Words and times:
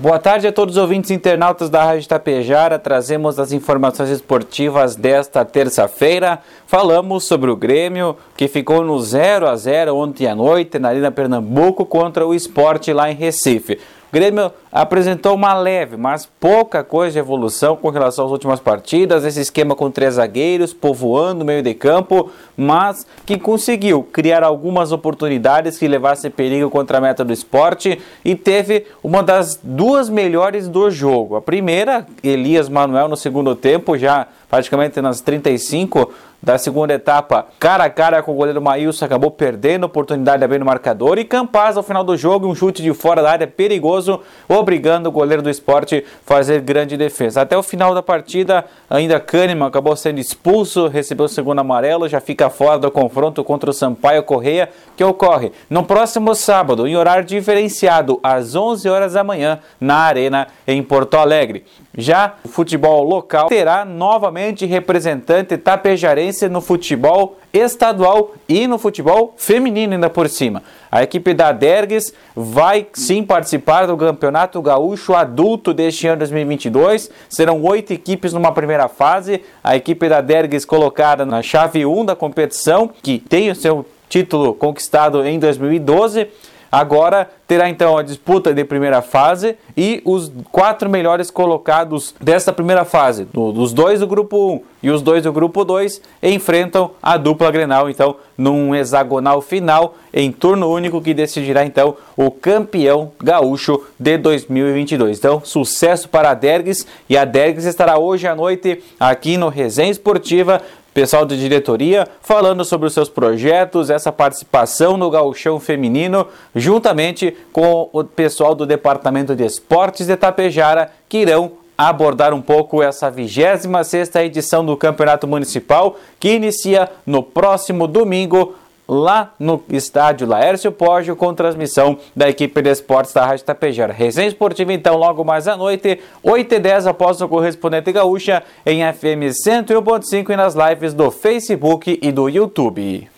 Boa 0.00 0.20
tarde 0.20 0.46
a 0.46 0.52
todos 0.52 0.76
os 0.76 0.80
ouvintes 0.80 1.10
internautas 1.10 1.68
da 1.68 1.82
Rádio 1.82 2.08
Tapejara. 2.08 2.78
Trazemos 2.78 3.36
as 3.40 3.50
informações 3.50 4.10
esportivas 4.10 4.94
desta 4.94 5.44
terça-feira. 5.44 6.38
Falamos 6.68 7.24
sobre 7.24 7.50
o 7.50 7.56
Grêmio, 7.56 8.16
que 8.36 8.46
ficou 8.46 8.84
no 8.84 8.96
0 9.00 9.48
a 9.48 9.56
0 9.56 9.96
ontem 9.96 10.28
à 10.28 10.36
noite 10.36 10.78
na 10.78 10.90
Arena 10.90 11.10
Pernambuco 11.10 11.84
contra 11.84 12.24
o 12.24 12.32
Esporte 12.32 12.92
lá 12.92 13.10
em 13.10 13.14
Recife. 13.16 13.80
O 14.10 14.14
Grêmio 14.14 14.50
apresentou 14.72 15.34
uma 15.34 15.52
leve, 15.52 15.98
mas 15.98 16.26
pouca 16.40 16.82
coisa 16.82 17.12
de 17.12 17.18
evolução 17.18 17.76
com 17.76 17.90
relação 17.90 18.24
às 18.24 18.30
últimas 18.30 18.58
partidas. 18.58 19.22
Esse 19.22 19.42
esquema 19.42 19.76
com 19.76 19.90
três 19.90 20.14
zagueiros, 20.14 20.72
povoando 20.72 21.42
o 21.42 21.46
meio 21.46 21.62
de 21.62 21.74
campo, 21.74 22.30
mas 22.56 23.06
que 23.26 23.38
conseguiu 23.38 24.02
criar 24.02 24.42
algumas 24.42 24.92
oportunidades 24.92 25.76
que 25.76 25.86
levassem 25.86 26.30
perigo 26.30 26.70
contra 26.70 26.96
a 26.96 27.00
meta 27.02 27.22
do 27.22 27.34
esporte 27.34 28.00
e 28.24 28.34
teve 28.34 28.86
uma 29.02 29.22
das 29.22 29.60
duas 29.62 30.08
melhores 30.08 30.68
do 30.68 30.90
jogo. 30.90 31.36
A 31.36 31.42
primeira, 31.42 32.06
Elias 32.22 32.66
Manuel 32.66 33.08
no 33.08 33.16
segundo 33.16 33.54
tempo, 33.54 33.98
já 33.98 34.26
praticamente 34.48 35.00
nas 35.00 35.20
35 35.20 36.12
da 36.40 36.56
segunda 36.56 36.94
etapa, 36.94 37.48
cara 37.58 37.84
a 37.84 37.90
cara 37.90 38.22
com 38.22 38.30
o 38.30 38.34
goleiro 38.34 38.62
Maílson, 38.62 39.04
acabou 39.04 39.28
perdendo 39.28 39.82
a 39.82 39.86
oportunidade 39.86 40.38
de 40.38 40.44
abrir 40.44 40.58
no 40.58 40.64
marcador. 40.64 41.18
E 41.18 41.24
Campaz, 41.24 41.76
ao 41.76 41.82
final 41.82 42.04
do 42.04 42.16
jogo, 42.16 42.46
um 42.46 42.54
chute 42.54 42.80
de 42.80 42.94
fora 42.94 43.20
da 43.20 43.30
área 43.30 43.46
perigoso, 43.46 44.20
obrigando 44.48 45.08
o 45.08 45.12
goleiro 45.12 45.42
do 45.42 45.50
esporte 45.50 46.04
a 46.06 46.24
fazer 46.24 46.60
grande 46.60 46.96
defesa. 46.96 47.42
Até 47.42 47.58
o 47.58 47.62
final 47.62 47.92
da 47.92 48.02
partida, 48.04 48.64
ainda 48.88 49.18
Kahneman 49.18 49.66
acabou 49.66 49.96
sendo 49.96 50.20
expulso, 50.20 50.86
recebeu 50.86 51.26
o 51.26 51.28
segundo 51.28 51.58
amarelo, 51.58 52.08
já 52.08 52.20
fica 52.20 52.48
fora 52.48 52.78
do 52.78 52.90
confronto 52.90 53.42
contra 53.42 53.70
o 53.70 53.72
Sampaio 53.74 54.22
Correia, 54.22 54.68
que 54.96 55.02
ocorre 55.02 55.50
no 55.68 55.82
próximo 55.82 56.36
sábado, 56.36 56.86
em 56.86 56.96
horário 56.96 57.24
diferenciado, 57.24 58.20
às 58.22 58.54
11 58.54 58.88
horas 58.88 59.12
da 59.14 59.24
manhã, 59.24 59.58
na 59.80 59.96
Arena, 59.96 60.46
em 60.66 60.80
Porto 60.84 61.16
Alegre. 61.16 61.64
Já 61.96 62.34
o 62.44 62.48
futebol 62.48 63.02
local 63.02 63.48
terá 63.48 63.84
novamente 63.84 64.66
representante 64.66 65.56
tapejarense 65.56 66.48
no 66.48 66.60
futebol 66.60 67.38
estadual 67.52 68.34
e 68.48 68.66
no 68.66 68.78
futebol 68.78 69.34
feminino 69.36 69.94
ainda 69.94 70.10
por 70.10 70.28
cima. 70.28 70.62
A 70.92 71.02
equipe 71.02 71.32
da 71.32 71.50
Dergues 71.50 72.12
vai 72.36 72.86
sim 72.92 73.22
participar 73.22 73.86
do 73.86 73.96
Campeonato 73.96 74.60
Gaúcho 74.60 75.14
Adulto 75.14 75.72
deste 75.72 76.06
ano 76.06 76.18
2022. 76.18 77.10
Serão 77.28 77.62
oito 77.62 77.92
equipes 77.92 78.32
numa 78.32 78.52
primeira 78.52 78.86
fase. 78.86 79.42
A 79.64 79.74
equipe 79.74 80.08
da 80.08 80.20
Dergues 80.20 80.64
colocada 80.64 81.24
na 81.24 81.42
chave 81.42 81.86
1 81.86 82.04
da 82.04 82.14
competição, 82.14 82.90
que 83.02 83.18
tem 83.18 83.50
o 83.50 83.54
seu 83.54 83.84
título 84.08 84.54
conquistado 84.54 85.24
em 85.26 85.38
2012 85.38 86.28
Agora 86.70 87.28
terá 87.46 87.68
então 87.68 87.96
a 87.96 88.02
disputa 88.02 88.52
de 88.52 88.62
primeira 88.62 89.00
fase 89.00 89.56
e 89.76 90.02
os 90.04 90.30
quatro 90.52 90.88
melhores 90.88 91.30
colocados 91.30 92.14
desta 92.20 92.52
primeira 92.52 92.84
fase, 92.84 93.24
do, 93.24 93.52
dos 93.52 93.72
dois 93.72 94.00
do 94.00 94.06
grupo 94.06 94.54
1 94.54 94.60
e 94.82 94.90
os 94.90 95.02
dois 95.02 95.22
do 95.22 95.32
grupo 95.32 95.64
2, 95.64 96.00
enfrentam 96.22 96.90
a 97.02 97.16
dupla 97.16 97.50
Grenal, 97.50 97.88
então, 97.88 98.16
num 98.36 98.74
hexagonal 98.74 99.40
final, 99.40 99.96
em 100.12 100.30
turno 100.30 100.70
único, 100.70 101.00
que 101.00 101.14
decidirá 101.14 101.64
então 101.64 101.96
o 102.16 102.30
campeão 102.30 103.10
gaúcho 103.18 103.82
de 103.98 104.18
2022. 104.18 105.18
Então, 105.18 105.40
sucesso 105.42 106.08
para 106.08 106.30
a 106.30 106.34
Dergues 106.34 106.86
e 107.08 107.16
a 107.16 107.24
Dergues 107.24 107.64
estará 107.64 107.98
hoje 107.98 108.26
à 108.26 108.34
noite 108.34 108.82
aqui 109.00 109.36
no 109.36 109.48
Resenha 109.48 109.90
Esportiva 109.90 110.62
pessoal 110.98 111.24
de 111.24 111.38
diretoria 111.38 112.08
falando 112.20 112.64
sobre 112.64 112.88
os 112.88 112.92
seus 112.92 113.08
projetos, 113.08 113.88
essa 113.88 114.10
participação 114.10 114.96
no 114.96 115.08
gauchão 115.08 115.60
feminino, 115.60 116.26
juntamente 116.56 117.36
com 117.52 117.88
o 117.92 118.02
pessoal 118.02 118.52
do 118.52 118.66
Departamento 118.66 119.36
de 119.36 119.44
Esportes 119.44 120.08
de 120.08 120.16
Tapejara, 120.16 120.90
que 121.08 121.18
irão 121.18 121.52
abordar 121.76 122.34
um 122.34 122.42
pouco 122.42 122.82
essa 122.82 123.12
26ª 123.12 124.24
edição 124.24 124.66
do 124.66 124.76
Campeonato 124.76 125.28
Municipal, 125.28 125.96
que 126.18 126.34
inicia 126.34 126.90
no 127.06 127.22
próximo 127.22 127.86
domingo, 127.86 128.56
lá 128.88 129.34
no 129.38 129.62
estádio 129.68 130.26
Laércio 130.26 130.72
Poggio 130.72 131.14
com 131.14 131.34
transmissão 131.34 131.98
da 132.16 132.28
equipe 132.28 132.62
de 132.62 132.70
esportes 132.70 133.12
da 133.12 133.26
Rádio 133.26 133.44
Tapejara. 133.44 133.92
Resenha 133.92 134.28
esportiva 134.28 134.72
então 134.72 134.96
logo 134.96 135.22
mais 135.22 135.46
à 135.46 135.56
noite, 135.56 136.00
8 136.22 136.54
e 136.54 136.58
10 136.58 136.86
após 136.86 137.20
o 137.20 137.28
correspondente 137.28 137.92
gaúcha 137.92 138.42
em 138.64 138.80
FM 138.90 139.28
101.5 139.46 140.30
e 140.30 140.36
nas 140.36 140.54
lives 140.54 140.94
do 140.94 141.10
Facebook 141.10 141.98
e 142.00 142.10
do 142.10 142.28
YouTube. 142.28 143.17